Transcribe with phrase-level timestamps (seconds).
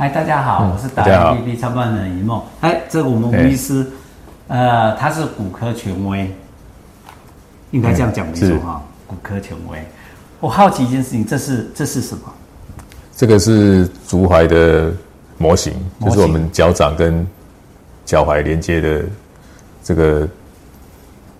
[0.00, 2.40] 嗨，大家好，我是达人 APP 创办人一梦。
[2.60, 3.84] 哎，这个我们吴医师，
[4.46, 6.32] 呃，他是骨科权威，
[7.72, 9.76] 应该这样讲没错哈，骨科权威。
[10.38, 12.32] 我好奇一件事情，这是这是什么？
[13.16, 14.92] 这个是足踝的
[15.36, 17.26] 模型，就是我们脚掌跟
[18.04, 19.04] 脚踝连接的
[19.82, 20.28] 这个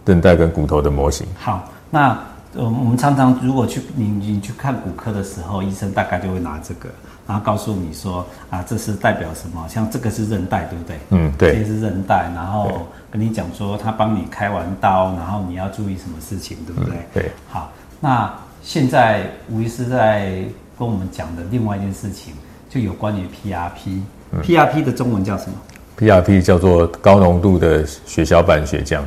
[0.04, 1.24] 韧带跟骨头的模型。
[1.38, 2.18] 好，那。
[2.54, 6.88] 呃，我们常常如果去你你去看骨科的时候，医生大概就会拿这个，
[7.26, 9.66] 然后告诉你说啊，这是代表什么？
[9.68, 10.96] 像这个是韧带，对不对？
[11.10, 16.96] 嗯，对，这是韧带，然后跟你讲说他帮你开完刀，然后你要注意什么事情，对不对？
[16.96, 17.30] 嗯、对。
[17.50, 17.70] 好，
[18.00, 20.42] 那现在吴医师在
[20.78, 22.32] 跟我们讲的另外一件事情，
[22.70, 24.00] 就有关于 PRP。
[24.30, 25.56] 嗯、PRP 的中文叫什么
[25.98, 29.02] ？PRP 叫做高浓度的血小板血浆。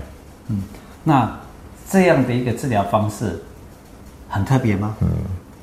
[0.48, 0.62] 嗯，
[1.04, 1.27] 那。
[1.91, 3.38] 这样的一个治疗方式
[4.30, 4.95] 很特别吗？
[5.02, 5.09] 嗯，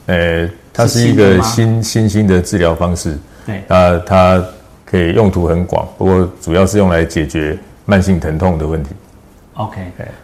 [0.07, 3.17] 呃，它是一个新新兴的治疗方式。
[3.47, 4.45] 对，它它
[4.85, 8.91] 可以用途很广，不过主要是用来解决慢性疼痛的问题。
[9.55, 9.81] OK，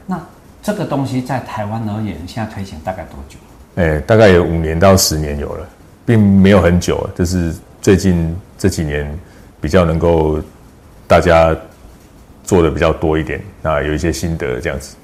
[0.07, 0.21] 那
[0.63, 3.39] 这个东西在台湾而言，现在推行大概多久？
[3.77, 5.67] 哎，大概有五年到十年有了，
[6.05, 9.11] 并没有很久，就是最近这几年
[9.61, 10.39] 比较能够
[11.09, 11.57] 大家
[12.45, 14.95] 做的比较多一点啊，有一些心得这样子。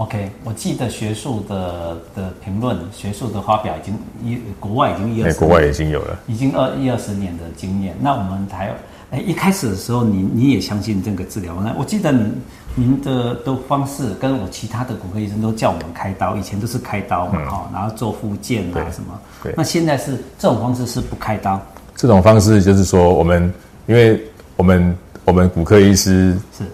[0.00, 7.94] OK，我记得学术的的评论，学术的发表已经一国外已经一二十，国外已经有了，已经二一二十年的经验。
[8.00, 8.74] 那我们台，
[9.10, 11.54] 哎，一开始的时候，你你也相信这个治疗？
[11.60, 12.32] 那我记得您
[12.74, 19.20] 您的的方式跟我其他的骨科医生都叫我们开刀，以前都是开刀嘛，哈、嗯，然后做复健啊什么。
[19.42, 19.52] 对。
[19.54, 21.60] 那现在是这种方式是不开刀？
[21.94, 23.52] 这种方式就是说，我们
[23.86, 24.18] 因为
[24.56, 26.64] 我们我们骨科医师是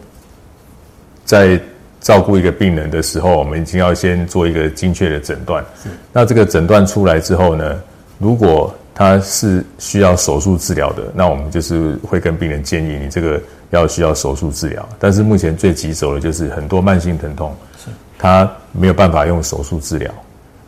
[1.25, 1.61] 在。
[2.07, 5.61] 照顾一个病人的时候，我们已经要先做一个精确的诊断。
[5.83, 5.89] 是。
[6.13, 7.83] 那这个诊断出来之后呢，
[8.21, 14.89] 如果他是需要手术治疗的，那我们就是会跟病人建议你这个要需要手术治疗。
[15.01, 17.91] 但是目前最棘手的就是很多慢性疼痛，是。
[18.17, 20.09] 他没有办法用手术治疗，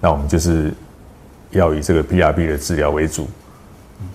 [0.01, 0.73] 那我们就是
[1.53, 3.29] 要以这个 PRP 的治疗为主，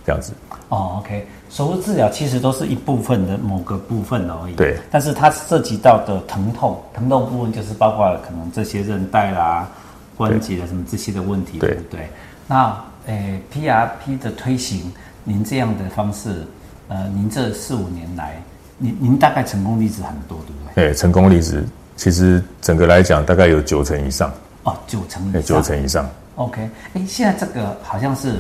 [0.06, 0.34] 这样子。
[0.68, 1.26] 哦，OK。
[1.54, 4.56] 手术治疗其实都是一部分的某个部分而已。
[4.56, 4.76] 对。
[4.90, 9.70] 但是它涉及到的疼痛，疼痛部分就是包括了可能这些韧带啦、
[10.18, 12.10] 关节啊什么这些的问题，对，对不对？
[12.48, 12.76] 那
[13.06, 14.92] 诶、欸、PRP 的推行，
[15.24, 16.44] 您这样的方式，
[16.88, 18.42] 呃，您这四五年来，
[18.80, 20.88] 您您大概成功例子很多，对不对？
[20.88, 21.64] 对，成功例子
[21.96, 24.34] 其实整个来讲大概有九成以上。
[24.64, 25.44] 哦，九成以上。
[25.44, 26.10] 九成以上。
[26.34, 28.38] OK，哎、欸，现在这个好像是。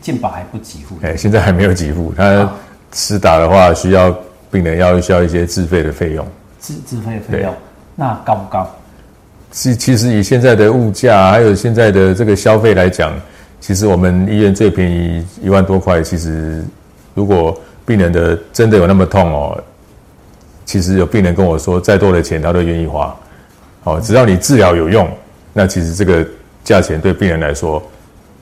[0.00, 2.12] 健保还不给付，哎，现在还没有给付。
[2.16, 2.50] 他
[2.92, 4.16] 施打的话，需要
[4.50, 6.26] 病人要需要一些自费的费用，
[6.58, 7.54] 自自费的费用，
[7.94, 8.68] 那高不高？
[9.50, 13.12] 其其实以现在的物价，还有现在的这个消费来讲，
[13.60, 16.02] 其实我们医院最便宜一万多块。
[16.02, 16.62] 其实
[17.14, 19.64] 如果病人的真的有那么痛哦，
[20.64, 23.16] 其实有病人跟我说，再多的钱他都愿意花。
[23.84, 25.08] 哦，只要你治疗有用，
[25.54, 26.26] 那其实这个
[26.62, 27.82] 价钱对病人来说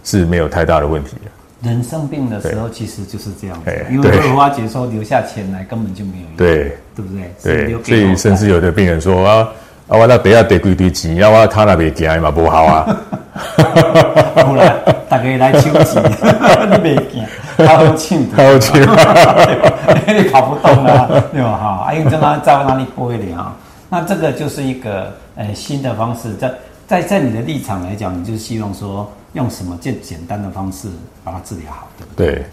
[0.03, 1.31] 是没有太大的问题的。
[1.63, 7.33] 人生病的时候，其实就是这样子，因为荷花姐说留下钱来根本就没有用，对，对不对？
[7.43, 9.49] 对，所以甚至有的病人说啊，
[9.89, 12.97] 啊，我那不要得几堆钱，要我他那边惊嘛不好啊。
[14.37, 14.79] 好了，
[15.09, 16.03] 大家来抽钱，
[16.71, 17.25] 你别惊，
[17.67, 18.81] 好轻，好轻，
[20.07, 21.57] 你跑不动啊，对吧？
[21.57, 23.57] 哈，因为这哪在哪里播的啊？
[23.89, 26.51] 那这个就是一个呃新的方式，在
[26.87, 29.11] 在在你的立场来讲，你就希望说。
[29.37, 30.89] 用什么最简单的方式
[31.23, 32.27] 把它治疗好，对不对？
[32.27, 32.45] 对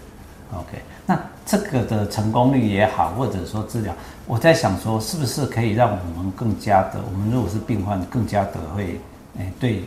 [0.52, 0.82] ，OK。
[1.06, 3.94] 那这个的成功率也好，或者说治疗，
[4.26, 9.00] 我在想说，是不是可以让我们更加的，我们如果是病患，更加的会，
[9.38, 9.82] 哎，对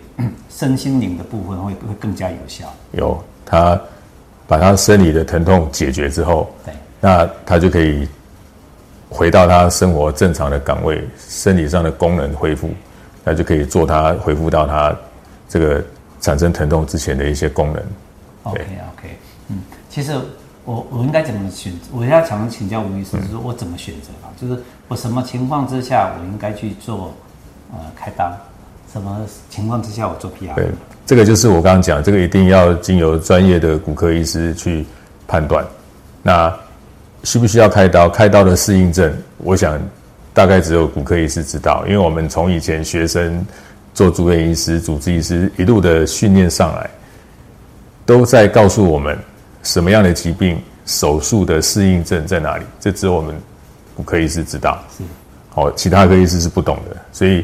[0.50, 2.66] 身心灵的部分会会更加有效。
[2.94, 3.80] 有他
[4.48, 8.08] 把他生理的疼痛解决之后，对，那他就可以
[9.08, 12.72] 回到他生活正常的岗位，生理上的功能恢复，
[13.24, 14.96] 那就可以做他恢复到他
[15.48, 15.84] 这个。
[16.28, 17.82] 产生疼痛之前的一些功能。
[18.44, 19.18] OK OK，
[19.48, 20.12] 嗯，其实
[20.66, 21.88] 我我应该怎么选择？
[21.94, 24.28] 我要想请教吴医生，就是我怎么选择吧？
[24.28, 27.14] 嗯、就是我什么情况之下我应该去做
[27.72, 28.30] 呃开刀？
[28.92, 30.54] 什么情况之下我做 PR？
[30.56, 30.68] 对，
[31.06, 34.86] 这个就是我刚刚讲，这个一定要经由专业的骨科医师去
[35.30, 35.66] 判断。
[36.22, 36.54] 那
[37.24, 38.10] 需不需要开刀？
[38.10, 39.80] 开刀的适应症，我想
[40.34, 43.46] 大概只有骨科医师知道，因为我们从以前学生。
[43.98, 46.88] 做住院医师、主治医师一路的训练上来，
[48.06, 49.18] 都在告诉我们
[49.64, 52.66] 什么样的疾病手术的适应症在哪里。
[52.80, 53.36] 这只有我们
[53.96, 55.04] 骨科医师知道，是，
[55.50, 56.96] 好，其他科医师是不懂的。
[57.12, 57.44] 所以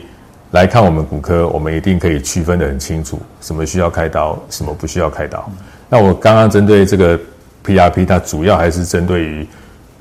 [0.52, 5.52] 来看我们骨科，我们一定可以区分得很清楚，什么需要开刀，什么不需要开刀。
[5.90, 7.20] 那我刚刚针对这个
[7.66, 9.48] PRP 它主要还是针对于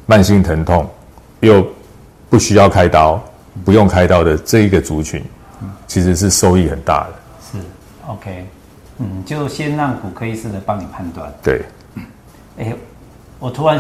[0.05, 0.87] 慢性疼痛，
[1.41, 1.67] 又
[2.29, 3.19] 不需要开刀、
[3.65, 5.25] 不用开刀的这一个族群，
[5.93, 7.15] 其实是收益很大的。
[7.53, 7.59] 是
[8.07, 8.47] ，OK，
[8.97, 11.31] 嗯，就先让骨科医师来帮你判断。
[11.43, 11.67] 对，
[12.57, 12.77] 哎、欸，
[13.39, 13.79] 我突然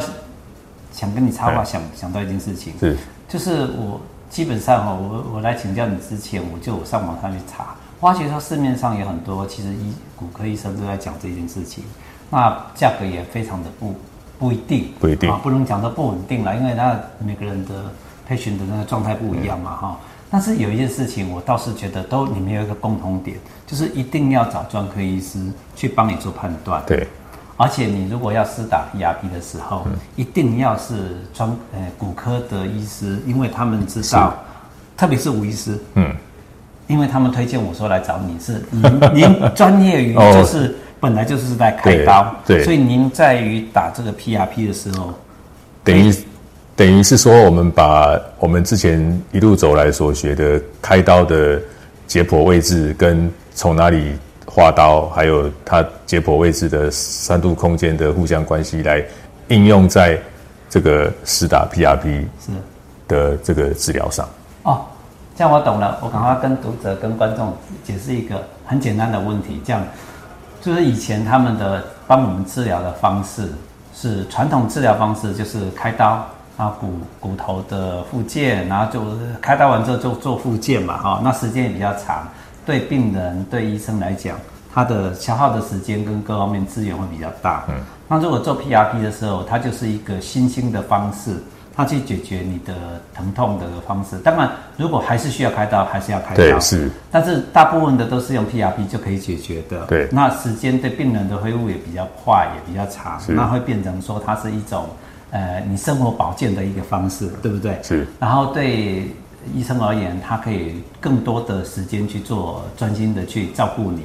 [0.93, 3.99] 想跟你插话，想想到一件事情，是，就是我
[4.29, 11.83] 基本上哈，我我来请教你之前，我就上网上去查，发觉说市面上有很多，其实医骨科医生都在讲这件事情。
[12.29, 13.95] 那价格也非常的不
[14.39, 17.91] 不一定，不一定啊，不能讲到不稳定了，因为那每个人的
[18.29, 20.09] patient 的那个状态不一样嘛，哈、嗯。
[20.33, 23.37] 但是有一件事情，我倒是觉得都你们有一个共同点，
[23.67, 25.39] 就是一定要找专科医师
[25.77, 26.83] 去帮你做判断。
[26.87, 27.07] 对。
[27.59, 34.35] 而且你如果要施打 PRP 的时候，嗯、一定要是专呃骨科的医师，因为他们知道，
[34.97, 36.13] 特别是吴医师，嗯，
[36.87, 38.83] 因为他们推荐我说来找你是您
[39.15, 40.67] 您专业于就是。
[40.67, 40.71] 哦
[41.03, 45.13] 本来就是在开刀，对，对，所以您在于打这个 PRP 的时候，
[45.83, 46.15] 等于
[46.75, 51.61] 等于是说，我们把我们之前一路走来所学的开刀的
[52.07, 54.17] 解剖位置，跟从哪里
[54.47, 59.05] 划刀，还有它解剖位置的三度空间的互相关系，来
[59.49, 60.19] 应用在
[60.71, 62.53] 这个施打 PRP 是
[63.07, 64.27] 的这个治疗上。
[64.63, 64.81] 哦，
[65.37, 67.55] 这样我懂了，我赶快跟读者、跟观众
[67.85, 69.83] 解释一个很简单的问题，这样。
[70.63, 73.51] 就是以前他们的帮我们治疗的方式
[73.95, 76.25] 是传统治疗方式，就是开刀
[76.57, 76.89] 啊，骨
[77.19, 79.01] 骨头的复健，然后就
[79.41, 82.29] 开刀完之后就做复健嘛，哈，那时间也比较长，
[82.65, 84.37] 对病人对医生来讲，
[84.73, 87.65] 他的消耗的时间跟各方面资源会比较大。
[87.69, 87.75] 嗯，
[88.09, 91.37] 那如果做 PRP 的时候，它就是一个新兴的方式。
[91.75, 92.75] 它去解决你的
[93.15, 96.37] 疼痛的方式，当然，如果还是需要开刀，还是要开刀。
[96.37, 96.91] 对，是。
[97.11, 99.87] 但是大部分的都是用 PRP 就可以解决的。
[99.87, 100.07] 对。
[100.13, 103.19] 那时间对病人的恢复也比较快，也比较长。
[103.19, 103.33] 是。
[103.33, 104.85] 那会变成说它是一种，
[105.33, 107.77] 呃，你生活保健的一个方式，对不对？
[107.83, 108.07] 是。
[108.21, 109.11] 然后对
[109.55, 114.03] 医生而言，他可以更多的时间去做专心的去照顾你，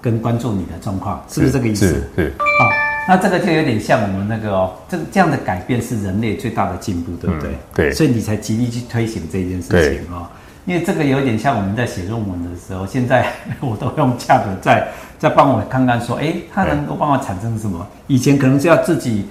[0.00, 1.86] 跟关注你的状况，是不是这个意思？
[1.86, 1.94] 是。
[2.16, 2.34] 是。
[2.38, 2.68] 好。
[3.08, 7.50] 那这个就有点像我们那个哦，这这样的改变是人类最大的进步，对不对？
[7.50, 10.26] 嗯、对，所以你才极力去推行这件事情哦。
[10.66, 13.26] 因为这个有点像我们在写论文的时候，现在
[13.60, 14.86] 我都用 Chat 在
[15.18, 17.84] 在帮我看看说，哎，它能够帮我产生什么？
[18.06, 19.26] 以前可能是要自己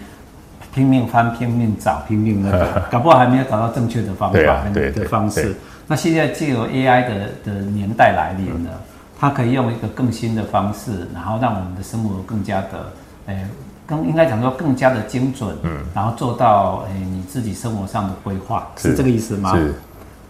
[0.74, 5.56] 拼命翻、拼命找、拼命那个， 搞不好还没有找到正确的方法、啊、的方式。
[5.88, 8.72] 那现在借由 AI 的的年代来临了，
[9.20, 12.92] 它可以用一个更新的方式，然后让我们的生活更加的。
[13.28, 13.46] 诶，
[13.86, 19.54] 更应该讲说更加的精准，嗯，然后做到诶你自己生活上的规划，是，是这个意思吗？
[19.56, 19.74] 是，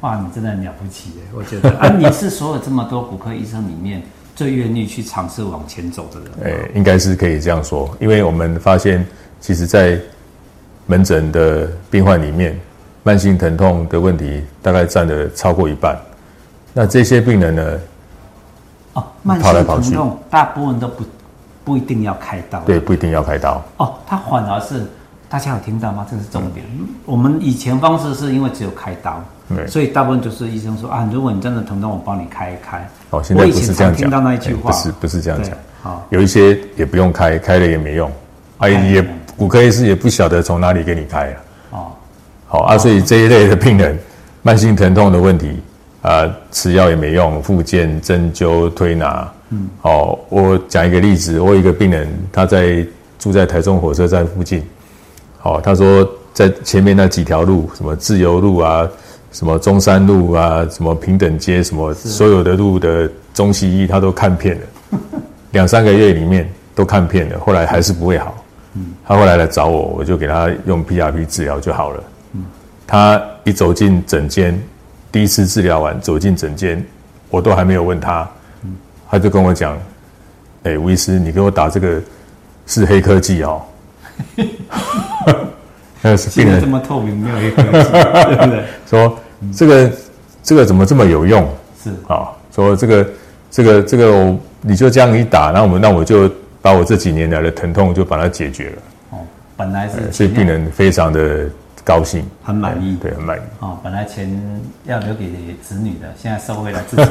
[0.02, 4.02] 哇，你真的很了不起耶，我觉得 啊，你是所有这么多骨科医生里面
[4.36, 6.58] 最愿意去尝试往前走的人。
[6.58, 9.06] 诶，应该是可以这样说，因为我们发现，
[9.40, 9.98] 其实，在
[10.86, 12.60] 门诊的病患里面，
[13.04, 15.98] 慢性疼痛的问题大概占了超过一半。
[16.74, 17.80] 那这些病人呢？
[18.94, 21.04] 哦，慢性疼痛大部分都不。
[21.64, 23.64] 不一定要开刀，对，不一定要开刀。
[23.78, 24.84] 哦，他反而是
[25.30, 26.04] 大家有听到吗？
[26.10, 26.66] 这是重点。
[26.76, 32.90] 嗯、我们以前方式是因为只有开刀，对，所以大部分就是医生说啊，如果你真的疼痛，我帮你开一开。
[33.12, 34.02] 哦，现在不是这样讲。
[34.02, 35.56] 听到那一句话，不是不是这样讲。
[35.84, 38.12] 好，有一些也不用开，开了也没用，
[38.58, 39.08] 啊也
[39.42, 41.36] 骨科医师也不晓得从哪里给你开啊。
[41.72, 41.92] 哦，
[42.46, 43.98] 好啊，所以这一类的病人，
[44.44, 45.60] 慢性疼痛的问题
[46.04, 49.28] 啊，吃药也没用，复健、针灸、推拿。
[49.50, 52.86] 嗯，好，我讲一个例子，我有一个病人，他在
[53.18, 54.64] 住在台中火车站附近，
[55.40, 58.88] 好，他说在前面那几条路，什么自由路啊，
[59.32, 65.00] 什么中山路啊，什么平等街，什么所有的路的中西医他都看遍了，
[65.50, 68.41] 两三个月里面都看遍了，后来还是不会好，嗯，
[69.12, 72.04] 他后来来找我，我就给他用 PRP 治疗就好了，
[72.34, 72.46] 嗯，
[72.88, 74.58] 他一走进诊间，
[75.12, 76.82] 第一次治疗完走进诊间，
[77.30, 78.26] 我都还没有问他。
[79.10, 79.76] 他就跟我讲
[80.64, 82.02] ：“哎、欸，吴医师，你给我打这个
[82.66, 83.62] 是黑科技哦。
[86.02, 88.64] ”那是病人这么透明，没有黑科技，对不对？
[88.90, 89.20] 说
[89.54, 89.92] 这个
[90.42, 91.46] 这个怎么这么有用？
[91.84, 93.10] 是啊，说这个
[93.50, 98.82] 这个这个我你就这样一打，那我们那我就把我这几年来的疼痛就把它解决了。
[99.62, 101.48] 哦，本来是所以病人非常的。
[101.84, 103.42] 高兴，很满意，对，很满意。
[103.60, 104.30] 哦，本来钱
[104.86, 105.26] 要留给
[105.64, 107.04] 子女的，现在收回来自己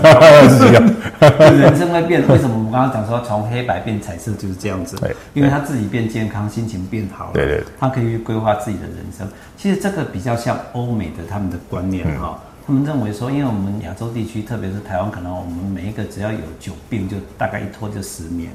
[0.72, 0.86] 用。
[1.58, 4.96] 人生会变，为什么我们刚刚讲说从黑白变彩色就是这样子？
[4.98, 7.30] 对，因为他自己变健康，心情变好了。
[7.34, 9.26] 对对对，他可以去规划自己的人生。
[9.56, 18.52] 其实这个比较像欧美的他们的观念哈，他们认为说，因为我们亚洲地区，特别是台湾，可能我们每一个只要有久病，就大概一拖就十年。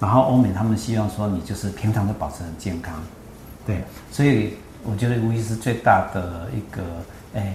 [0.00, 2.94] 然后欧美他们希望说，你就是平常都保持很健康。
[3.70, 3.78] 对，
[4.10, 6.82] 所以我觉得吴医师最大的一个，
[7.34, 7.54] 哎，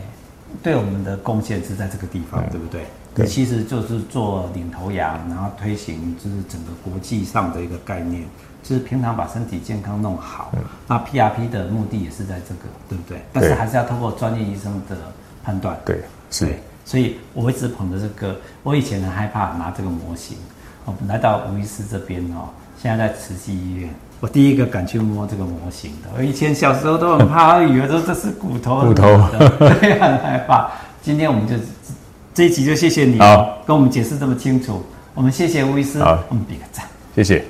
[0.64, 2.86] 对我们的贡献是在这个地方，嗯、对不对？
[3.14, 8.24] 对，其实就是做领头羊，然后推行就是整个国际上的一个概念，
[8.64, 10.52] 就是平常把身体健康弄好。
[10.56, 13.20] 嗯、那 PRP 的目的也是在这个，对不对？
[13.34, 14.96] 但是还是要通过专业医生的
[15.44, 15.78] 判断。
[15.86, 16.00] 对，
[16.32, 16.48] 是。
[16.86, 20.38] 所以我一直捧着这个，我以前很害怕拿这个模型，
[20.86, 22.48] 我来到吴医师这边哦，
[22.80, 23.90] 现在在慈济医院，
[24.26, 26.10] 我第一个敢去摸这个模型的。
[26.18, 29.06] 我以前小时候都很怕，以为说这是骨头，骨头，
[29.60, 30.68] 对，很害怕。
[31.04, 31.54] 今天我们就
[32.34, 33.20] 这一集就谢谢你，
[33.68, 34.84] 跟我们解释这么清楚。
[35.14, 36.84] 我们谢谢吴医师，我们比个赞，
[37.16, 37.46] 谢谢。